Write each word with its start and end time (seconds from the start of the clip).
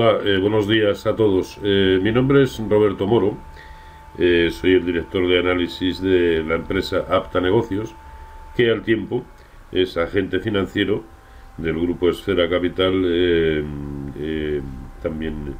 Hola, 0.00 0.20
eh, 0.24 0.38
buenos 0.38 0.68
días 0.68 1.08
a 1.08 1.16
todos. 1.16 1.58
Eh, 1.60 1.98
mi 2.00 2.12
nombre 2.12 2.44
es 2.44 2.56
Roberto 2.68 3.08
Moro, 3.08 3.36
eh, 4.16 4.48
soy 4.52 4.74
el 4.74 4.86
director 4.86 5.26
de 5.26 5.40
análisis 5.40 6.00
de 6.00 6.44
la 6.44 6.54
empresa 6.54 7.04
Apta 7.10 7.40
Negocios, 7.40 7.96
que 8.56 8.70
al 8.70 8.82
tiempo 8.82 9.24
es 9.72 9.96
agente 9.96 10.38
financiero 10.38 11.02
del 11.56 11.80
grupo 11.80 12.08
Esfera 12.08 12.48
Capital, 12.48 12.94
también 15.02 15.56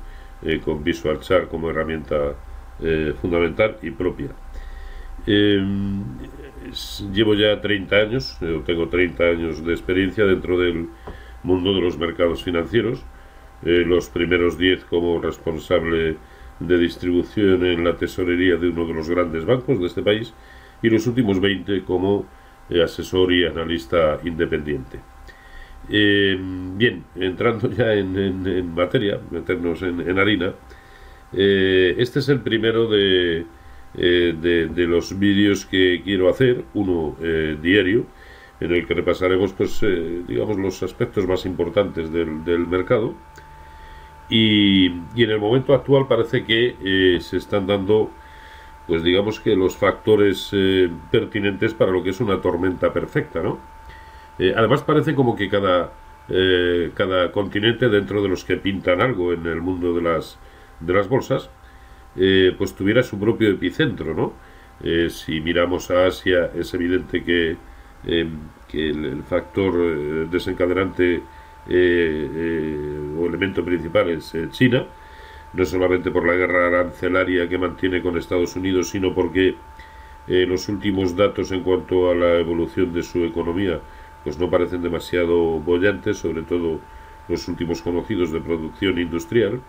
con 0.64 0.84
Visual 0.84 1.18
Chart 1.18 1.48
como 1.48 1.70
herramienta 1.70 2.36
fundamental 3.20 3.78
y 3.82 3.90
propia. 3.90 4.28
llevo 7.12 7.34
ya 7.34 7.60
30 7.60 7.96
años, 7.96 8.38
tengo 8.64 8.88
30 8.88 9.24
años 9.24 9.64
de 9.64 9.72
experiencia 9.72 10.24
dentro 10.24 10.60
del 10.60 10.86
mundo 11.42 11.74
de 11.74 11.80
los 11.80 11.98
mercados 11.98 12.44
financieros 12.44 13.04
eh, 13.64 13.84
los 13.84 14.08
primeros 14.08 14.56
10 14.56 14.84
como 14.84 15.20
responsable 15.20 16.16
de 16.60 16.78
distribución 16.78 17.64
en 17.66 17.82
la 17.84 17.96
tesorería 17.96 18.56
de 18.56 18.68
uno 18.68 18.86
de 18.86 18.94
los 18.94 19.10
grandes 19.10 19.44
bancos 19.44 19.80
de 19.80 19.86
este 19.86 20.02
país 20.02 20.32
y 20.80 20.88
los 20.88 21.06
últimos 21.08 21.40
20 21.40 21.82
como 21.82 22.24
eh, 22.70 22.82
asesor 22.82 23.32
y 23.32 23.44
analista 23.46 24.20
independiente. 24.24 25.00
Eh, 25.90 26.38
bien, 26.76 27.04
entrando 27.16 27.70
ya 27.70 27.94
en, 27.94 28.74
materia, 28.74 29.18
meternos 29.30 29.82
en, 29.82 30.18
harina, 30.18 30.52
este 31.32 32.20
es 32.20 32.28
el 32.28 32.40
primero 32.40 32.88
de, 32.88 33.44
de, 33.94 34.86
los 34.86 35.18
vídeos 35.18 35.66
que 35.66 36.00
quiero 36.04 36.28
hacer, 36.28 36.64
uno 36.74 37.16
diario, 37.62 38.06
en 38.60 38.72
el 38.72 38.86
que 38.86 38.94
repasaremos 38.94 39.52
pues, 39.52 39.80
digamos, 40.26 40.58
los 40.58 40.82
aspectos 40.82 41.26
más 41.26 41.46
importantes 41.46 42.12
del 42.12 42.66
mercado 42.66 43.14
y, 44.28 44.86
en 44.86 45.30
el 45.30 45.38
momento 45.38 45.74
actual 45.74 46.06
parece 46.06 46.44
que 46.44 46.76
eh, 46.84 47.20
se 47.20 47.38
están 47.38 47.66
dando, 47.66 48.10
pues 48.86 49.02
digamos 49.02 49.40
que 49.40 49.56
los 49.56 49.76
factores 49.76 50.50
eh, 50.52 50.90
pertinentes 51.10 51.74
para 51.74 51.90
lo 51.90 52.02
que 52.02 52.10
es 52.10 52.20
una 52.20 52.40
tormenta 52.40 52.92
perfecta, 52.92 53.42
¿no? 53.42 53.58
Eh, 54.38 54.52
además 54.56 54.82
parece 54.82 55.14
como 55.14 55.34
que 55.34 55.48
cada, 55.48 55.92
cada 56.94 57.32
continente 57.32 57.88
dentro 57.88 58.22
de 58.22 58.28
los 58.28 58.44
que 58.44 58.56
pintan 58.58 59.00
algo 59.00 59.32
en 59.32 59.46
el 59.46 59.62
mundo 59.62 59.94
de 59.94 60.02
las, 60.02 60.38
de 60.78 60.92
las 60.92 61.08
bolsas, 61.08 61.50
pues 62.14 62.74
tuviera 62.74 63.02
su 63.02 63.18
propio 63.18 63.48
epicentro, 63.48 64.14
¿no? 64.14 64.34
si 65.08 65.40
miramos 65.40 65.90
a 65.90 66.06
Asia 66.06 66.50
es 66.54 66.72
evidente 66.74 67.24
que, 67.24 67.56
que 68.04 68.90
el 68.90 69.22
factor 69.24 70.28
desencadenante 70.28 71.14
eh, 71.14 71.20
eh, 71.20 71.22
o 71.68 73.26
elemento 73.26 73.64
principal 73.64 74.10
es 74.10 74.34
eh, 74.34 74.48
China, 74.50 74.86
no 75.52 75.64
solamente 75.64 76.10
por 76.10 76.26
la 76.26 76.34
guerra 76.34 76.66
arancelaria 76.68 77.48
que 77.48 77.58
mantiene 77.58 78.02
con 78.02 78.16
Estados 78.16 78.56
Unidos, 78.56 78.90
sino 78.90 79.14
porque 79.14 79.56
los 80.26 80.68
últimos 80.68 81.16
datos 81.16 81.52
en 81.52 81.62
cuanto 81.62 82.10
a 82.10 82.14
la 82.14 82.34
evolución 82.34 82.92
de 82.92 83.02
su 83.02 83.24
economía 83.24 83.80
pues 84.24 84.38
no 84.38 84.50
parecen 84.50 84.82
demasiado 84.82 85.58
bollantes, 85.60 86.18
sobre 86.18 86.42
todo 86.42 86.80
los 87.28 87.48
últimos 87.48 87.82
conocidos 87.82 88.32
de 88.32 88.40
producción 88.40 88.98
industrial, 88.98 89.60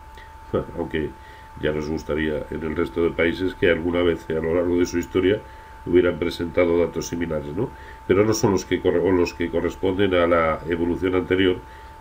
aunque 0.78 1.12
ya 1.62 1.72
nos 1.72 1.90
gustaría 1.90 2.46
en 2.52 2.64
el 2.64 2.76
resto 2.76 3.04
de 3.04 3.12
países 3.12 3.54
que 3.56 3.70
alguna 3.70 4.02
vez 4.02 4.30
a 4.30 4.34
lo 4.34 4.56
largo 4.56 4.78
de 4.78 4.86
su 4.86 4.98
historia 4.98 5.42
hubieran 5.86 6.20
presentado 6.20 6.78
datos 6.78 7.08
similares, 7.08 7.56
¿no? 7.56 7.70
Pero 8.08 8.26
no 8.26 8.34
son 8.34 8.52
los 8.52 8.66
que, 8.66 8.78
los 8.78 9.34
que 9.34 9.50
corresponden 9.50 10.14
a 10.14 10.28
la 10.28 10.60
evolución 10.68 11.16
anterior, 11.16 11.58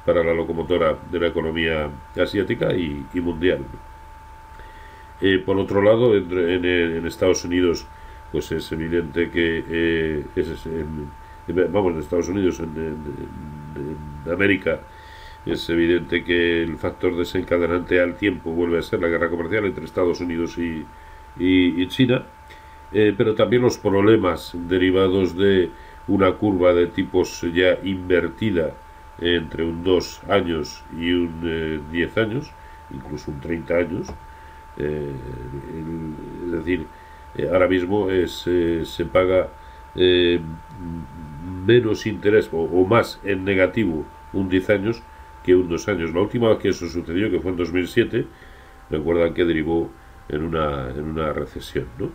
para 0.08 0.24
la 0.24 0.32
locomotora 0.32 0.96
de 1.12 1.20
la 1.20 1.26
economía 1.26 1.90
asiática 2.16 2.72
y, 2.72 3.04
mundial. 3.20 3.58
Eh, 5.20 5.42
por 5.44 5.58
otro 5.58 5.82
lado, 5.82 6.16
en, 6.16 7.06
Estados 7.06 7.44
Unidos, 7.44 7.86
pues 8.32 8.50
es 8.52 8.72
evidente 8.72 9.28
que 9.28 9.62
eh, 9.68 10.24
vamos, 11.70 11.92
en 11.92 11.98
Estados 11.98 12.30
Unidos, 12.30 12.58
en, 12.60 12.96
América, 14.32 14.80
es 15.44 15.68
evidente 15.68 16.24
que 16.24 16.62
el 16.62 16.78
factor 16.78 17.14
desencadenante 17.14 18.00
al 18.00 18.16
tiempo 18.16 18.52
vuelve 18.52 18.78
a 18.78 18.82
ser 18.82 19.02
la 19.02 19.08
guerra 19.08 19.28
comercial 19.28 19.66
entre 19.66 19.84
Estados 19.84 20.22
Unidos 20.22 20.56
y, 20.56 21.86
China, 21.88 22.24
eh, 22.94 23.12
pero 23.14 23.34
también 23.34 23.60
los 23.60 23.76
problemas 23.76 24.52
derivados 24.54 25.36
de 25.36 25.68
una 26.06 26.32
curva 26.32 26.72
de 26.72 26.86
tipos 26.86 27.42
ya 27.52 27.78
invertida 27.84 28.72
entre 29.20 29.64
un 29.64 29.82
2 29.82 30.22
años 30.28 30.84
y 30.96 31.12
un 31.12 31.40
10 31.90 32.16
eh, 32.16 32.20
años, 32.20 32.50
incluso 32.90 33.30
un 33.30 33.40
30 33.40 33.74
años. 33.74 34.08
Eh, 34.76 35.12
es 36.46 36.52
decir, 36.52 36.86
eh, 37.36 37.48
ahora 37.52 37.68
mismo 37.68 38.10
es, 38.10 38.42
se 38.42 39.04
paga 39.04 39.48
menos 41.66 42.06
interés 42.06 42.48
o, 42.52 42.84
más 42.84 43.20
en 43.24 43.44
negativo 43.44 44.04
un 44.32 44.48
10 44.48 44.70
años 44.70 45.02
que 45.42 45.54
un 45.54 45.68
2 45.68 45.88
años. 45.88 46.14
La 46.14 46.20
última 46.20 46.50
vez 46.50 46.58
que 46.58 46.68
eso 46.68 46.86
sucedió, 46.86 47.30
que 47.30 47.40
fue 47.40 47.50
en 47.50 47.56
2007, 47.56 48.26
recuerdan 48.90 49.34
que 49.34 49.44
derivó 49.44 49.90
en 50.28 50.42
una, 50.42 50.90
en 50.90 51.02
una 51.02 51.32
recesión. 51.32 51.86
¿no? 51.98 52.10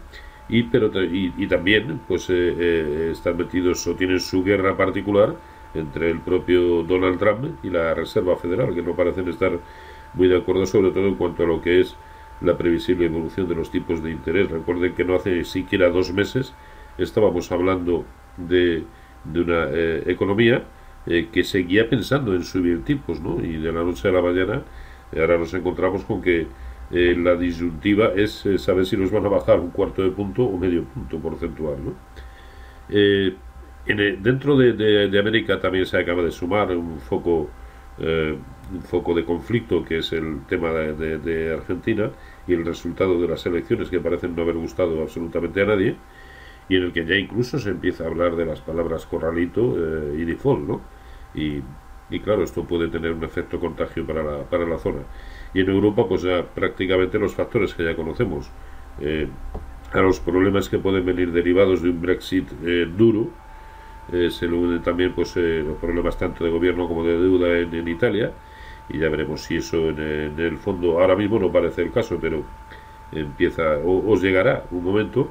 Y, 0.48 0.64
pero, 0.64 0.92
y, 1.04 1.34
y 1.38 1.48
también 1.48 2.00
pues 2.08 2.30
están 2.30 3.38
metidos 3.38 3.86
o 3.88 3.96
tienen 3.96 4.20
su 4.20 4.44
guerra 4.44 4.78
particular 4.78 5.36
entre 5.74 6.10
el 6.10 6.20
propio 6.20 6.84
Donald 6.84 7.20
Trump 7.20 7.46
y 7.64 7.70
la 7.70 7.94
Reserva 7.94 8.36
Federal, 8.38 8.74
que 8.74 8.82
no 8.82 8.96
parecen 8.96 9.28
estar 9.28 9.60
muy 10.14 10.28
de 10.28 10.38
acuerdo, 10.38 10.66
sobre 10.66 10.92
todo 10.92 11.08
en 11.08 11.16
cuanto 11.16 11.44
a 11.44 11.48
lo 11.48 11.62
que 11.62 11.80
es 11.82 11.96
la 12.42 12.58
previsible 12.58 13.06
evolución 13.06 13.48
de 13.48 13.56
los 13.56 13.72
tipos 13.72 14.04
de 14.04 14.12
interés. 14.12 14.50
Recuerden 14.50 14.94
que 14.94 15.04
no 15.04 15.16
hace 15.16 15.44
siquiera 15.44 15.90
dos 15.90 16.12
meses 16.14 16.54
estábamos 16.98 17.52
hablando 17.52 18.06
de, 18.38 18.84
de 19.24 19.42
una 19.42 19.68
eh, 19.70 20.04
economía 20.08 20.64
eh, 21.06 21.30
que 21.32 21.44
seguía 21.44 21.90
pensando 21.90 22.34
en 22.34 22.44
subir 22.44 22.84
tipos, 22.84 23.20
¿no? 23.22 23.44
Y 23.44 23.58
de 23.58 23.72
la 23.72 23.84
noche 23.84 24.08
a 24.08 24.12
la 24.12 24.22
mañana 24.22 24.64
eh, 25.12 25.22
ahora 25.22 25.38
nos 25.38 25.54
encontramos 25.54 26.04
con 26.06 26.22
que 26.22 26.48
la 26.92 27.36
disyuntiva 27.36 28.12
es 28.16 28.48
saber 28.58 28.86
si 28.86 28.96
nos 28.96 29.10
van 29.10 29.26
a 29.26 29.30
bajar 29.30 29.60
un 29.60 29.72
cuarto 29.72 30.04
de 30.04 30.12
punto 30.12 30.44
o 30.44 30.56
medio 30.60 30.84
punto 30.84 31.18
porcentual, 31.18 31.78
¿no? 31.84 31.94
Dentro 33.86 34.58
de, 34.58 35.20
América 35.20 35.60
también 35.60 35.86
se 35.86 35.98
acaba 35.98 36.24
de 36.24 36.32
sumar 36.32 36.76
un 36.76 37.00
foco, 37.00 37.50
eh, 38.00 38.36
un 38.74 38.82
foco 38.82 39.14
de 39.14 39.26
conflicto 39.26 39.84
que 39.84 39.98
es 39.98 40.14
el 40.14 40.46
tema 40.48 40.72
de, 40.72 41.54
Argentina 41.54 42.10
y 42.48 42.54
el 42.54 42.66
resultado 42.66 43.20
de 43.22 43.28
las 43.28 43.46
elecciones 43.46 43.90
que 43.90 44.00
parecen 44.00 44.36
no 44.36 44.44
haber 44.44 44.56
gustado 44.56 45.02
absolutamente 45.02 45.62
a 45.62 45.66
nadie 45.66 45.96
y 46.70 46.78
en 46.78 46.84
el 46.84 46.94
que 46.94 47.06
ya 47.06 47.16
incluso 47.16 47.60
se 47.60 47.72
empieza 47.72 48.06
a 48.06 48.08
hablar 48.08 48.38
de 48.38 48.46
las 48.46 48.62
palabras 48.62 49.06
corralito 49.06 49.76
eh, 49.78 50.16
y 50.20 50.24
default, 50.24 50.68
¿no? 50.68 50.82
Y, 51.36 51.62
claro, 52.20 52.44
esto 52.44 52.64
puede 52.64 52.90
tener 52.90 53.12
un 53.12 53.24
efecto 53.24 53.60
contagio 53.60 54.06
para 54.06 54.24
la, 54.24 54.44
para 54.44 54.66
la 54.66 54.78
zona. 54.78 55.00
Y 55.54 55.62
en 55.62 55.70
Europa, 55.70 56.08
pues 56.08 56.22
ya 56.22 56.46
prácticamente 56.46 57.18
los 57.18 57.34
factores 57.34 57.74
que 57.74 57.84
ya 57.84 57.96
conocemos, 57.96 58.50
eh, 59.02 59.28
a 59.92 60.02
los 60.02 60.20
problemas 60.20 60.70
que 60.70 60.78
pueden 60.78 61.06
venir 61.06 61.32
derivados 61.32 61.82
de 61.82 61.90
un 61.90 62.02
Brexit 62.02 62.50
duro, 62.96 63.32
eh, 64.12 64.30
se 64.30 64.48
le 64.48 64.56
unen 64.56 64.82
también 64.82 65.14
pues, 65.14 65.36
eh, 65.38 65.64
los 65.66 65.78
problemas 65.78 66.18
tanto 66.18 66.44
de 66.44 66.50
gobierno 66.50 66.88
como 66.88 67.06
de 67.06 67.18
deuda 67.18 67.58
en, 67.58 67.88
Italia 67.88 68.32
y 68.90 68.98
ya 69.00 69.10
veremos 69.10 69.42
si 69.42 69.58
eso 69.58 69.90
en, 69.90 70.38
el 70.38 70.58
fondo 70.58 71.00
ahora 71.00 71.16
mismo 71.16 71.40
no 71.40 71.52
parece 71.52 71.84
el 71.84 71.92
caso, 71.92 72.18
pero 72.20 72.44
empieza 73.12 73.78
o 73.78 74.12
os 74.12 74.22
llegará 74.22 74.66
un 74.72 74.84
momento 74.84 75.30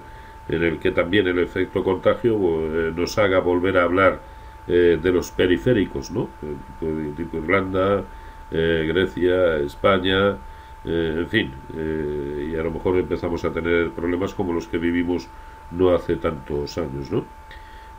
en 0.48 0.62
el 0.62 0.78
que 0.78 0.90
también 0.90 1.26
el 1.28 1.38
efecto 1.38 1.84
contagio 1.84 2.34
eh, 2.88 2.92
nos 2.96 3.18
haga 3.18 3.40
volver 3.40 3.78
a 3.78 3.84
hablar 3.84 4.32
de 4.64 5.10
los 5.12 5.32
periféricos, 5.32 6.12
¿no? 6.12 6.28
Tipo, 7.16 7.38
Irlanda, 7.38 8.04
Grecia, 8.48 9.56
España, 9.56 10.36
en 10.84 11.26
fin, 11.26 11.52
y 11.74 12.54
a 12.54 12.62
lo 12.62 12.70
mejor 12.70 12.96
empezamos 12.96 13.44
a 13.44 13.52
tener 13.52 13.90
problemas 13.90 14.34
como 14.34 14.52
los 14.52 14.68
que 14.68 14.78
vivimos 14.78 15.28
no 15.72 15.92
hace 15.92 16.14
tantos 16.14 16.78
años, 16.78 17.10
¿no? 17.10 17.24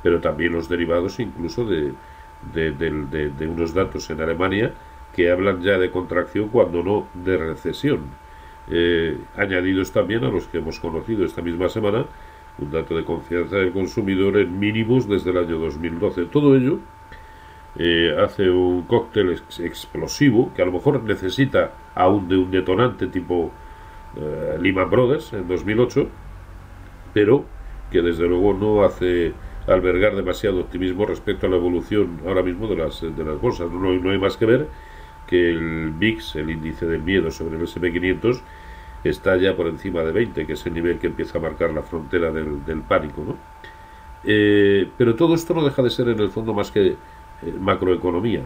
Pero 0.03 0.19
también 0.19 0.53
los 0.53 0.69
derivados 0.69 1.19
incluso 1.19 1.65
de, 1.65 1.93
unos 3.47 3.73
datos 3.73 4.09
en 4.09 4.21
Alemania 4.21 4.73
que 5.15 5.31
hablan 5.31 5.61
ya 5.61 5.79
de 5.79 5.89
contracción 5.89 6.49
cuando 6.49 6.83
no 6.83 7.07
de 7.13 7.37
recesión. 7.37 8.01
Eh, 8.69 9.17
añadidos 9.35 9.91
también 9.91 10.23
a 10.23 10.29
los 10.29 10.47
que 10.47 10.57
hemos 10.57 10.79
conocido 10.79 11.25
esta 11.25 11.41
misma 11.41 11.69
semana, 11.69 12.05
un 12.59 12.71
dato 12.71 12.95
de 12.95 13.03
confianza 13.03 13.57
del 13.57 13.71
consumidor 13.71 14.37
en 14.37 14.59
mínimos 14.59 15.07
desde 15.07 15.31
el 15.31 15.37
año 15.37 15.57
2012. 15.59 16.25
Todo 16.25 16.55
ello 16.55 16.79
eh, 17.75 18.15
hace 18.19 18.49
un 18.49 18.83
cóctel 18.83 19.41
explosivo 19.59 20.51
que 20.55 20.61
a 20.61 20.65
lo 20.65 20.71
mejor 20.71 21.01
necesita 21.03 21.71
aún 21.95 22.27
de 22.27 22.37
un 22.37 22.51
detonante 22.51 23.07
tipo 23.07 23.51
eh, 24.15 24.57
Lehman 24.59 24.89
Brothers 24.89 25.33
en 25.33 25.47
2008, 25.47 26.07
pero 27.13 27.45
que 27.91 28.01
desde 28.01 28.27
luego 28.27 28.53
no 28.53 28.83
hace 28.83 29.33
albergar 29.67 30.15
demasiado 30.15 30.59
optimismo 30.61 31.05
respecto 31.05 31.47
a 31.47 31.49
la 31.49 31.55
evolución 31.55 32.19
ahora 32.25 32.43
mismo 32.43 32.67
de 32.67 32.75
las, 32.75 33.01
de 33.01 33.23
las 33.23 33.39
bolsas. 33.39 33.71
No, 33.71 33.93
no 33.93 34.09
hay 34.09 34.17
más 34.17 34.37
que 34.37 34.45
ver 34.45 34.67
que 35.27 35.49
el 35.49 35.91
VIX, 35.91 36.35
el 36.35 36.49
índice 36.49 36.85
del 36.85 37.01
miedo 37.01 37.31
sobre 37.31 37.57
el 37.57 37.63
SP500, 37.63 38.41
está 39.03 39.37
ya 39.37 39.55
por 39.55 39.67
encima 39.67 40.01
de 40.01 40.11
20, 40.11 40.45
que 40.45 40.53
es 40.53 40.65
el 40.65 40.73
nivel 40.73 40.99
que 40.99 41.07
empieza 41.07 41.37
a 41.37 41.41
marcar 41.41 41.71
la 41.71 41.83
frontera 41.83 42.31
del, 42.31 42.81
pánico. 42.87 43.23
¿no? 43.25 43.37
Eh, 44.23 44.89
pero 44.97 45.15
todo 45.15 45.35
esto 45.35 45.53
no 45.53 45.63
deja 45.63 45.81
de 45.81 45.89
ser 45.89 46.09
en 46.09 46.19
el 46.19 46.29
fondo 46.29 46.53
más 46.53 46.71
que 46.71 46.87
eh, 46.87 46.97
macroeconomía. 47.59 48.43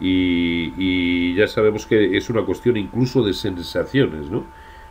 Y, 0.00 1.34
ya 1.34 1.46
sabemos 1.46 1.86
que 1.86 2.16
es 2.16 2.30
una 2.30 2.42
cuestión 2.42 2.76
incluso 2.76 3.22
de 3.22 3.34
sensaciones, 3.34 4.30
¿no? 4.30 4.44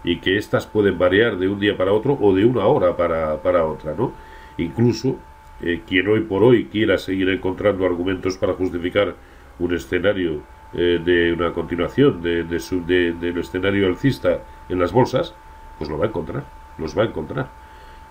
Y 0.04 0.18
que 0.20 0.38
éstas 0.38 0.68
pueden 0.68 0.98
variar 0.98 1.38
de 1.38 1.48
un 1.48 1.60
día 1.60 1.76
para 1.78 1.94
otro 1.94 2.18
o 2.20 2.34
de 2.34 2.46
una 2.46 2.66
hora 2.66 2.96
para, 2.96 3.42
para 3.42 3.66
otra, 3.66 3.96
¿no? 3.96 4.14
Incluso 4.58 5.18
eh, 5.62 5.82
quien 5.86 6.08
hoy 6.08 6.22
por 6.22 6.44
hoy 6.44 6.66
quiera 6.66 6.98
seguir 6.98 7.30
encontrando 7.30 7.86
argumentos 7.86 8.38
para 8.38 8.54
justificar 8.54 9.16
un 9.60 9.74
escenario 9.74 10.42
eh, 10.74 11.02
de 11.04 11.34
una 11.34 11.52
continuación 11.52 12.22
de, 12.22 12.44
de, 12.44 13.14
del 13.14 13.38
escenario 13.38 13.88
alcista 13.88 14.40
en 14.70 14.80
las 14.80 14.92
bolsas, 14.92 15.34
pues 15.78 15.90
lo 15.90 15.98
va 15.98 16.06
a 16.06 16.08
encontrar, 16.08 16.46
los 16.78 16.98
va 16.98 17.04
a 17.04 17.06
encontrar. 17.08 17.50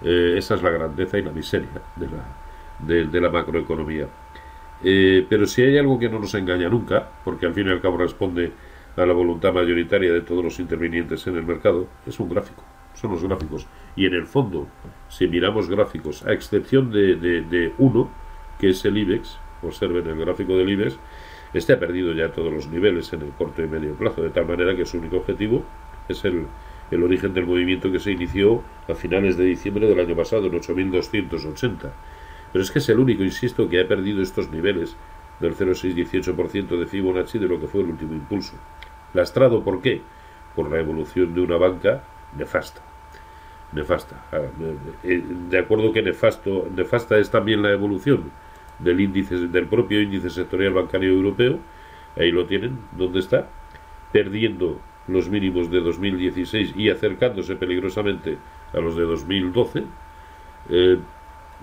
Eh, 0.02 0.34
esa 0.36 0.56
es 0.56 0.62
la 0.62 0.70
grandeza 0.70 1.18
y 1.18 1.22
la 1.22 1.32
miseria 1.32 1.82
de 1.96 2.06
la, 2.06 3.04
de, 3.06 3.20
la 3.20 3.30
macroeconomía. 3.30 4.06
pero 4.82 5.46
si 5.46 5.62
hay 5.62 5.78
algo 5.78 5.98
que 5.98 6.08
no 6.08 6.18
nos 6.18 6.34
engaña 6.34 6.68
nunca, 6.68 7.08
porque 7.24 7.46
al 7.46 7.54
fin 7.54 7.66
y 7.66 7.70
al 7.70 7.80
cabo 7.80 7.96
responde 7.96 8.52
a 8.96 9.06
la 9.06 9.12
voluntad 9.12 9.52
mayoritaria 9.52 10.12
de 10.12 10.20
todos 10.20 10.44
los 10.44 10.58
intervinientes 10.60 11.26
en 11.26 11.36
el 11.36 11.44
mercado, 11.44 11.88
es 12.06 12.20
un 12.20 12.28
gráfico 12.28 12.62
son 12.94 13.12
los 13.12 13.22
gráficos. 13.22 13.66
Y 13.96 14.06
en 14.06 14.14
el 14.14 14.26
fondo, 14.26 14.68
si 15.08 15.26
miramos 15.26 15.68
gráficos, 15.68 16.24
a 16.26 16.32
excepción 16.32 16.90
de, 16.90 17.16
de, 17.16 17.72
uno, 17.78 18.10
que 18.58 18.70
es 18.70 18.84
el 18.84 18.96
IBEX, 18.96 19.38
observen 19.62 20.06
el 20.06 20.18
gráfico 20.18 20.56
del 20.56 20.70
IBEX, 20.70 20.98
este 21.54 21.72
ha 21.72 21.78
perdido 21.78 22.12
ya 22.12 22.30
todos 22.30 22.52
los 22.52 22.68
niveles 22.68 23.12
en 23.12 23.22
el 23.22 23.30
corto 23.30 23.62
y 23.62 23.66
medio 23.66 23.94
plazo, 23.94 24.22
de 24.22 24.30
tal 24.30 24.46
manera 24.46 24.76
que 24.76 24.84
su 24.84 24.98
único 24.98 25.16
objetivo 25.16 25.64
es 26.08 26.24
el, 26.24 26.46
el 26.90 27.02
origen 27.02 27.32
del 27.34 27.46
movimiento 27.46 27.90
que 27.90 27.98
se 27.98 28.12
inició 28.12 28.62
a 28.88 28.94
finales 28.94 29.36
de 29.36 29.44
diciembre 29.44 29.86
del 29.86 30.00
año 30.00 30.14
pasado, 30.14 30.46
en 30.46 30.52
8.280. 30.52 31.90
Pero 32.52 32.62
es 32.62 32.70
que 32.70 32.78
es 32.78 32.88
el 32.88 32.98
único, 32.98 33.22
insisto, 33.22 33.68
que 33.68 33.80
ha 33.80 33.88
perdido 33.88 34.22
estos 34.22 34.50
niveles 34.50 34.96
del 35.40 35.54
0,6-18% 35.54 36.78
de 36.78 36.86
Fibonacci 36.86 37.38
de 37.38 37.48
lo 37.48 37.60
que 37.60 37.66
fue 37.66 37.82
el 37.82 37.88
último 37.90 38.14
impulso. 38.14 38.56
Lastrado, 39.14 39.62
¿por 39.62 39.80
qué? 39.80 40.02
Por 40.54 40.70
la 40.70 40.80
evolución 40.80 41.34
de 41.34 41.40
una 41.40 41.56
banca 41.56 42.02
nefasta 42.36 42.82
nefasta. 43.72 44.16
Eh, 45.04 45.22
de 45.50 45.58
acuerdo 45.58 45.92
que 45.92 46.02
nefasto, 46.02 46.68
nefasta 46.74 47.18
es 47.18 47.30
también 47.30 47.62
la 47.62 47.72
evolución 47.72 48.30
del 48.78 49.00
índice 49.00 49.48
del 49.48 49.66
propio 49.66 50.00
índice 50.00 50.30
sectorial 50.30 50.72
bancario 50.72 51.10
europeo. 51.10 51.58
Ahí 52.16 52.30
lo 52.30 52.46
tienen, 52.46 52.78
¿dónde 52.96 53.20
está? 53.20 53.48
Perdiendo 54.12 54.80
los 55.06 55.28
mínimos 55.28 55.70
de 55.70 55.80
2016 55.80 56.74
y 56.76 56.90
acercándose 56.90 57.56
peligrosamente 57.56 58.38
a 58.72 58.78
los 58.78 58.96
de 58.96 59.04
2012, 59.04 59.84
eh, 60.70 60.98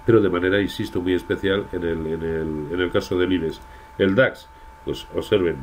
pero 0.05 0.21
de 0.21 0.29
manera, 0.29 0.61
insisto, 0.61 1.01
muy 1.01 1.13
especial 1.13 1.67
en 1.71 1.83
el, 1.83 2.07
en 2.07 2.23
el, 2.23 2.67
en 2.71 2.79
el 2.79 2.91
caso 2.91 3.17
del 3.17 3.33
IBEX. 3.33 3.61
El 3.97 4.15
DAX, 4.15 4.49
pues 4.83 5.07
observen, 5.15 5.57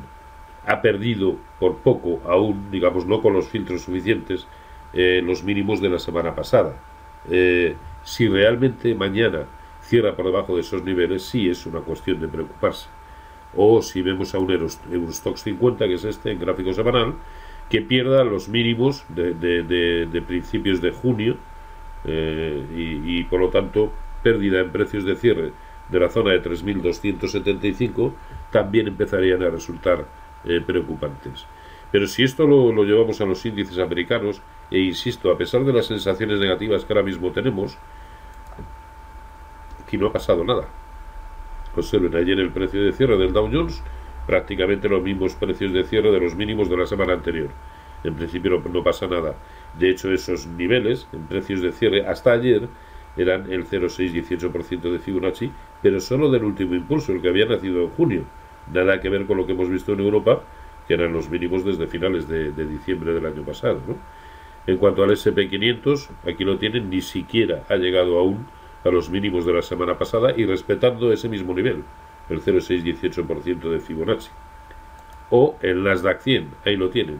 ha 0.67 0.81
perdido 0.81 1.37
por 1.59 1.79
poco 1.79 2.21
aún, 2.29 2.71
digamos, 2.71 3.07
no 3.07 3.21
con 3.21 3.35
los 3.35 3.49
filtros 3.49 3.83
suficientes, 3.83 4.47
eh, 4.93 5.23
los 5.25 5.43
mínimos 5.43 5.81
de 5.81 5.89
la 5.89 5.99
semana 5.99 6.35
pasada. 6.35 6.75
Eh, 7.31 7.77
si 8.05 8.29
realmente 8.29 8.94
mañana 8.94 9.47
cierra 9.81 10.15
por 10.15 10.27
debajo 10.27 10.55
de 10.55 10.61
esos 10.61 10.85
niveles, 10.85 11.23
sí 11.23 11.49
es 11.49 11.65
una 11.67 11.81
cuestión 11.81 12.21
de 12.21 12.29
preocuparse. 12.29 12.89
O 13.56 13.81
si 13.81 14.03
vemos 14.03 14.35
a 14.35 14.39
un 14.39 14.50
Eurostox 14.50 15.43
50, 15.43 15.87
que 15.87 15.94
es 15.94 16.05
este 16.05 16.31
en 16.31 16.39
gráfico 16.39 16.73
semanal, 16.75 17.15
que 17.71 17.81
pierda 17.81 18.23
los 18.25 18.49
mínimos 18.49 19.05
de, 19.09 20.25
principios 20.27 20.83
de 20.83 20.91
junio 20.91 21.37
eh, 22.05 23.03
y, 23.06 23.25
por 23.25 23.41
lo 23.41 23.49
tanto 23.49 23.93
pérdida 24.23 24.61
en 24.61 24.71
precios 24.71 25.05
de 25.05 25.17
cierre 25.17 25.53
de 25.89 26.00
la 26.00 26.09
zona 26.09 26.33
de 26.33 26.43
3.275 26.43 28.12
también 28.50 28.89
empezarían 28.89 29.43
a 29.43 29.50
resultar 29.50 30.06
preocupantes. 30.67 31.47
Pero 31.91 32.06
si 32.06 32.23
esto 32.25 32.47
lo, 32.47 32.73
lo, 32.73 32.85
llevamos 32.85 33.21
a 33.21 33.25
los 33.25 33.44
índices 33.44 33.79
americanos, 33.79 34.43
e 34.73 34.81
insisto, 34.81 35.31
a 35.31 35.37
pesar 35.37 35.65
de 35.65 35.73
las 35.73 35.85
sensaciones 35.85 36.41
negativas 36.41 36.87
que 36.87 36.95
ahora 36.95 37.05
mismo 37.05 37.31
tenemos, 37.31 37.77
aquí 39.85 39.99
no 39.99 40.07
ha 40.07 40.13
pasado 40.13 40.43
nada. 40.45 40.67
Observen 41.77 42.17
ayer 42.17 42.41
el 42.41 42.51
precio 42.51 42.83
de 42.83 42.93
cierre 42.93 43.19
del 43.19 43.35
Dow 43.35 43.51
Jones, 43.53 43.83
prácticamente 44.27 44.89
los 44.89 45.03
mismos 45.03 45.35
precios 45.35 45.75
de 45.75 45.85
cierre 45.85 46.11
de 46.11 46.21
los 46.21 46.35
mínimos 46.35 46.71
de 46.71 46.79
la 46.79 46.87
semana 46.87 47.13
anterior. 47.13 47.51
En 48.03 48.15
principio 48.15 48.63
no, 48.73 48.83
pasa 48.83 49.07
nada. 49.07 49.35
De 49.79 49.91
hecho, 49.91 50.11
esos 50.11 50.47
niveles 50.47 51.07
en 51.13 51.27
precios 51.27 51.61
de 51.61 51.73
cierre 51.73 52.07
hasta 52.07 52.33
ayer 52.33 52.67
eran 53.19 53.53
el 53.53 53.67
0,6-18% 53.67 54.91
de 54.91 54.99
Fibonacci, 54.99 55.53
pero 55.83 56.01
solo 56.01 56.31
del 56.31 56.45
último 56.45 56.75
impulso, 56.75 57.13
el 57.13 57.21
que 57.21 57.29
había 57.29 57.45
nacido 57.45 57.83
en 57.83 57.91
junio. 57.91 58.25
Nada 58.73 59.01
que 59.01 59.11
ver 59.11 59.27
con 59.27 59.37
lo 59.37 59.45
que 59.45 59.53
hemos 59.53 59.69
visto 59.69 59.93
en 59.93 60.01
Europa, 60.01 60.43
que 60.89 60.95
eran 60.95 61.13
los 61.13 61.29
mínimos 61.29 61.63
desde 61.63 61.87
finales 61.87 62.27
de, 62.27 62.53
de 62.53 62.65
diciembre 62.65 63.13
del 63.13 63.27
año 63.27 63.45
pasado. 63.45 63.81
¿no? 63.87 63.97
En 64.67 64.76
cuanto 64.76 65.03
al 65.03 65.11
SP500, 65.11 66.09
aquí 66.31 66.44
lo 66.44 66.59
tienen, 66.59 66.88
ni 66.88 67.00
siquiera 67.00 67.64
ha 67.69 67.76
llegado 67.76 68.19
aún 68.19 68.47
a 68.85 68.91
los 68.91 69.11
mínimos 69.11 69.44
de 69.44 69.55
la 69.55 69.62
semana 69.62 69.99
pasada 69.99 70.32
y 70.37 70.44
respetando 70.44 71.12
ese 71.12 71.29
mismo 71.29 71.55
nivel, 71.55 71.85
el 72.29 72.41
0,618% 72.41 73.70
de 73.70 73.81
Fibonacci. 73.81 74.31
O 75.31 75.56
el 75.62 75.82
Nasdaq 75.82 76.20
100, 76.20 76.49
ahí 76.64 76.76
lo 76.76 76.91
tienen, 76.91 77.19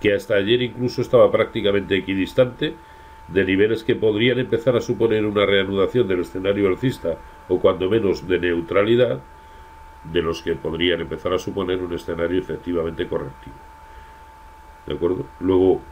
que 0.00 0.14
hasta 0.14 0.34
ayer 0.34 0.62
incluso 0.62 1.02
estaba 1.02 1.30
prácticamente 1.30 1.96
equidistante 1.96 2.74
de 3.28 3.44
niveles 3.44 3.84
que 3.84 3.94
podrían 3.94 4.38
empezar 4.38 4.76
a 4.76 4.80
suponer 4.80 5.26
una 5.26 5.44
reanudación 5.44 6.08
del 6.08 6.20
escenario 6.20 6.68
alcista 6.68 7.18
o 7.48 7.60
cuando 7.60 7.90
menos 7.90 8.26
de 8.26 8.38
neutralidad, 8.38 9.20
de 10.04 10.22
los 10.22 10.42
que 10.42 10.54
podrían 10.54 11.00
empezar 11.00 11.34
a 11.34 11.38
suponer 11.38 11.82
un 11.82 11.92
escenario 11.92 12.40
efectivamente 12.40 13.06
correctivo. 13.06 13.56
¿De 14.86 14.94
acuerdo? 14.94 15.26
Luego, 15.40 15.82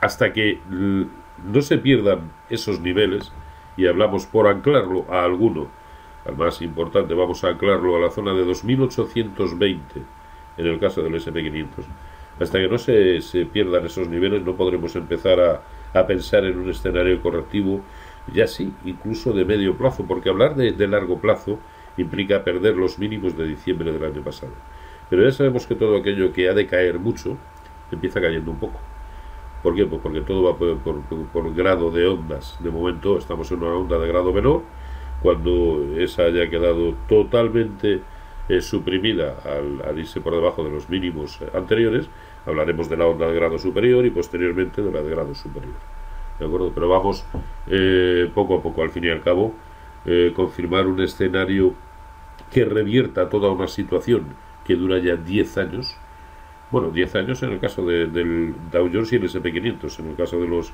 hasta 0.00 0.32
que 0.32 0.60
no 0.68 1.62
se 1.62 1.78
pierdan 1.78 2.32
esos 2.50 2.80
niveles, 2.80 3.32
y 3.76 3.86
hablamos 3.86 4.26
por 4.26 4.48
anclarlo 4.48 5.06
a 5.08 5.24
alguno, 5.24 5.68
al 6.26 6.36
más 6.36 6.60
importante, 6.62 7.14
vamos 7.14 7.44
a 7.44 7.48
anclarlo 7.48 7.96
a 7.96 8.00
la 8.00 8.10
zona 8.10 8.32
de 8.34 8.44
2820 8.44 10.02
en 10.56 10.66
el 10.66 10.80
caso 10.80 11.02
del 11.02 11.14
SP500. 11.14 11.68
Hasta 12.40 12.58
que 12.58 12.68
no 12.68 12.78
se, 12.78 13.20
pierdan 13.52 13.86
esos 13.86 14.08
niveles 14.08 14.42
no 14.42 14.56
podremos 14.56 14.94
empezar 14.96 15.62
a, 15.94 16.06
pensar 16.06 16.44
en 16.44 16.58
un 16.58 16.68
escenario 16.68 17.20
correctivo, 17.22 17.80
ya 18.32 18.46
sí, 18.46 18.72
incluso 18.84 19.32
de 19.32 19.44
medio 19.44 19.76
plazo, 19.76 20.04
porque 20.06 20.28
hablar 20.28 20.54
de 20.54 20.88
largo 20.88 21.20
plazo 21.20 21.58
implica 21.96 22.44
perder 22.44 22.76
los 22.76 22.98
mínimos 22.98 23.36
de 23.36 23.46
diciembre 23.46 23.92
del 23.92 24.04
año 24.04 24.22
pasado. 24.22 24.52
Pero 25.10 25.24
ya 25.24 25.32
sabemos 25.32 25.66
que 25.66 25.74
todo 25.74 25.96
aquello 25.96 26.32
que 26.32 26.48
ha 26.48 26.54
de 26.54 26.66
caer 26.66 26.98
mucho 26.98 27.36
empieza 27.90 28.20
cayendo 28.20 28.50
un 28.50 28.58
poco. 28.58 28.80
¿Por 29.62 29.74
qué? 29.74 29.86
Pues 29.86 30.00
porque 30.00 30.20
todo 30.20 30.42
va 30.44 30.56
por, 30.56 31.54
grado 31.54 31.90
de 31.90 32.06
ondas. 32.06 32.56
De 32.60 32.70
momento 32.70 33.18
estamos 33.18 33.50
en 33.50 33.62
una 33.62 33.74
onda 33.74 33.98
de 33.98 34.06
grado 34.06 34.32
menor. 34.32 34.62
Cuando 35.22 35.94
esa 35.96 36.22
haya 36.22 36.48
quedado 36.48 36.94
totalmente 37.08 38.02
eh, 38.48 38.60
suprimida 38.60 39.36
al, 39.44 39.98
irse 39.98 40.20
por 40.20 40.32
debajo 40.34 40.62
de 40.62 40.70
los 40.70 40.88
mínimos 40.88 41.40
anteriores, 41.52 42.08
hablaremos 42.46 42.88
de 42.88 42.96
la 42.96 43.06
onda 43.06 43.26
de 43.26 43.34
grado 43.34 43.58
superior 43.58 44.06
y 44.06 44.10
posteriormente 44.10 44.80
de 44.80 44.92
la 44.92 45.02
de 45.02 45.10
grado 45.10 45.34
superior. 45.34 45.74
¿De 46.38 46.46
acuerdo? 46.46 46.70
Pero 46.72 46.88
vamos 46.88 47.26
eh, 47.66 48.30
poco 48.32 48.58
a 48.58 48.62
poco, 48.62 48.82
al 48.82 48.90
fin 48.90 49.04
y 49.04 49.08
al 49.08 49.22
cabo, 49.22 49.54
eh, 50.06 50.32
confirmar 50.36 50.86
un 50.86 51.00
escenario 51.00 51.74
que 52.52 52.64
revierta 52.64 53.28
toda 53.28 53.50
una 53.50 53.66
situación 53.66 54.26
que 54.64 54.76
dura 54.76 54.98
ya 54.98 55.16
10 55.16 55.58
años 55.58 55.96
bueno, 56.70 56.90
10 56.90 57.14
años 57.16 57.42
en 57.42 57.52
el 57.52 57.60
caso 57.60 57.84
del 57.84 58.54
Dow 58.70 58.90
Jones 58.92 59.12
y 59.12 59.16
el 59.16 59.22
SP500, 59.22 60.00
en 60.00 60.08
el 60.08 60.16
caso 60.16 60.40
de 60.40 60.48
los 60.48 60.72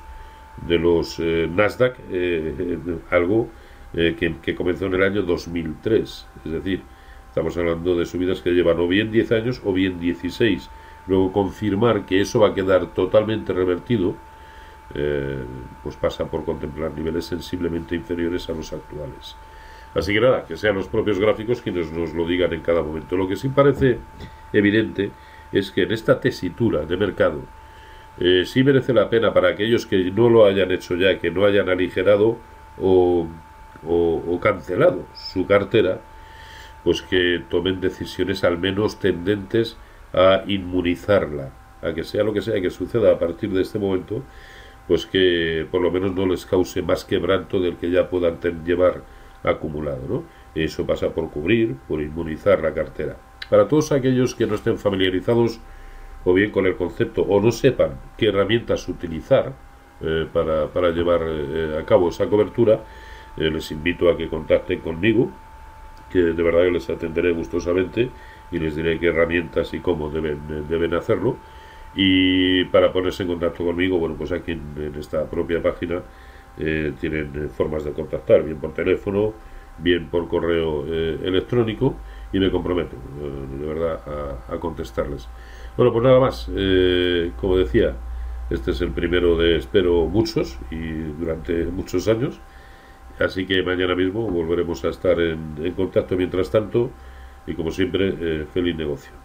de 0.57 0.79
los 0.79 1.19
eh, 1.19 1.49
Nasdaq, 1.51 1.97
eh, 2.11 2.77
algo 3.11 3.49
eh, 3.93 4.15
que, 4.41 4.55
comenzó 4.55 4.85
en 4.85 4.95
el 4.95 5.03
año 5.03 5.21
2003. 5.23 6.27
Es 6.45 6.51
decir, 6.51 6.81
estamos 7.27 7.57
hablando 7.57 7.95
de 7.95 8.05
subidas 8.05 8.41
que 8.41 8.51
llevan 8.51 8.79
o 8.79 8.87
bien 8.87 9.11
10 9.11 9.31
años 9.33 9.61
o 9.63 9.73
bien 9.73 9.99
16. 9.99 10.69
Luego 11.07 11.31
confirmar 11.31 12.05
que 12.05 12.21
eso 12.21 12.39
va 12.39 12.49
a 12.49 12.53
quedar 12.53 12.87
totalmente 12.93 13.53
revertido, 13.53 14.15
pues 15.83 15.95
pasa 15.97 16.25
por 16.25 16.45
contemplar 16.45 16.91
niveles 16.95 17.25
sensiblemente 17.25 17.95
inferiores 17.95 18.49
a 18.49 18.53
los 18.53 18.73
actuales. 18.73 19.35
Así 19.93 20.13
que 20.13 20.19
nada, 20.19 20.45
que 20.45 20.57
sean 20.57 20.75
los 20.75 20.87
propios 20.87 21.19
gráficos 21.19 21.61
quienes 21.61 21.91
nos 21.91 22.13
lo 22.13 22.25
digan 22.25 22.53
en 22.53 22.61
cada 22.61 22.81
momento. 22.81 23.15
Lo 23.15 23.27
que 23.27 23.35
sí 23.35 23.49
parece 23.49 23.99
evidente 24.51 25.11
es 25.59 25.71
que 25.71 25.83
en 25.83 25.91
esta 25.91 26.19
tesitura 26.19 26.85
de 26.85 26.97
mercado 26.97 27.41
eh, 28.19 28.43
sí 28.45 28.63
merece 28.63 28.93
la 28.93 29.09
pena 29.09 29.33
para 29.33 29.49
aquellos 29.49 29.85
que 29.85 30.11
no 30.11 30.29
lo 30.29 30.45
hayan 30.45 30.71
hecho 30.71 30.95
ya, 30.95 31.19
que 31.19 31.31
no 31.31 31.45
hayan 31.45 31.69
aligerado 31.69 32.37
o, 32.79 33.27
o, 33.85 34.39
cancelado 34.41 35.05
su 35.13 35.45
cartera, 35.45 35.99
pues 36.83 37.01
que 37.01 37.43
tomen 37.49 37.81
decisiones 37.81 38.43
al 38.43 38.57
menos 38.57 38.99
tendentes 38.99 39.77
a 40.13 40.43
inmunizarla, 40.47 41.51
a 41.81 41.93
que 41.93 42.03
sea 42.03 42.23
lo 42.23 42.33
que 42.33 42.41
sea 42.41 42.61
que 42.61 42.69
suceda 42.69 43.11
a 43.11 43.19
partir 43.19 43.49
de 43.51 43.61
este 43.61 43.79
momento, 43.79 44.23
pues 44.87 45.05
que 45.05 45.67
por 45.69 45.81
lo 45.81 45.91
menos 45.91 46.13
no 46.15 46.25
les 46.25 46.45
cause 46.45 46.81
más 46.81 47.05
quebranto 47.05 47.59
del 47.59 47.77
que 47.77 47.91
ya 47.91 48.09
puedan 48.09 48.39
llevar 48.65 49.03
acumulado. 49.43 50.01
¿no? 50.07 50.23
Eso 50.53 50.85
pasa 50.85 51.09
por 51.09 51.29
cubrir, 51.31 51.75
por 51.87 52.01
inmunizar 52.01 52.61
la 52.61 52.73
cartera. 52.73 53.17
Para 53.49 53.67
todos 53.67 53.91
aquellos 53.91 54.33
que 54.33 54.47
no 54.47 54.55
estén 54.55 54.77
familiarizados 54.77 55.59
o 56.23 56.33
bien 56.33 56.51
con 56.51 56.65
el 56.65 56.75
concepto 56.75 57.21
o 57.21 57.39
no 57.39 57.51
sepan 57.51 57.99
qué 58.17 58.29
herramientas 58.29 58.87
utilizar 58.89 59.53
eh, 60.01 60.27
para, 60.31 60.67
para, 60.67 60.89
llevar 60.89 61.21
eh, 61.23 61.77
a 61.79 61.85
cabo 61.85 62.09
esa 62.09 62.25
cobertura, 62.27 62.83
eh, 63.37 63.49
les 63.51 63.71
invito 63.71 64.09
a 64.09 64.17
que 64.17 64.27
contacten 64.27 64.79
conmigo, 64.79 65.29
que 66.11 66.19
de 66.19 66.43
verdad 66.43 66.63
yo 66.63 66.71
les 66.71 66.89
atenderé 66.89 67.31
gustosamente 67.31 68.09
y 68.51 68.57
les 68.57 68.75
diré 68.75 68.99
qué 68.99 69.07
herramientas 69.07 69.73
y 69.73 69.79
cómo 69.79 70.09
deben, 70.09 70.67
deben 70.67 70.95
hacerlo. 70.95 71.37
Y 71.95 72.65
para 72.65 72.91
ponerse 72.91 73.23
en 73.23 73.29
contacto 73.29 73.63
conmigo, 73.63 73.99
bueno, 73.99 74.15
pues 74.17 74.31
aquí 74.31 74.51
en, 74.51 74.95
esta 74.99 75.29
propia 75.29 75.61
página 75.61 76.01
tienen 76.57 77.49
formas 77.49 77.83
de 77.83 77.91
contactar, 77.91 78.43
bien 78.43 78.57
por 78.57 78.73
teléfono, 78.73 79.33
bien 79.77 80.07
por 80.07 80.27
correo 80.27 80.85
electrónico 80.85 81.95
y 82.33 82.39
me 82.39 82.51
comprometo, 82.51 82.95
de 83.59 83.65
verdad, 83.65 84.39
a, 84.49 84.57
contestarles. 84.57 85.27
Bueno, 85.77 85.91
pues 85.91 86.03
nada 86.03 86.19
más, 86.19 86.49
como 87.39 87.57
decía, 87.57 87.95
este 88.49 88.71
es 88.71 88.81
el 88.81 88.91
primero 88.91 89.37
de, 89.37 89.57
espero, 89.57 90.05
muchos 90.05 90.59
y 90.69 90.91
durante 91.19 91.65
muchos 91.65 92.07
años. 92.07 92.39
Así 93.19 93.45
que 93.45 93.63
mañana 93.63 93.95
mismo 93.95 94.29
volveremos 94.29 94.83
a 94.85 94.89
estar 94.89 95.19
en, 95.19 95.55
contacto 95.75 96.15
mientras 96.15 96.51
tanto 96.51 96.91
y 97.47 97.53
como 97.53 97.71
siempre, 97.71 98.13
eh, 98.19 98.45
feliz 98.53 98.75
negocio. 98.75 99.24